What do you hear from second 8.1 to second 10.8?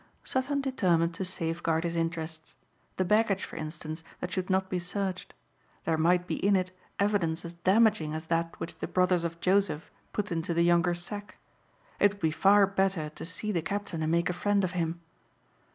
as that which the brothers of Joseph put into the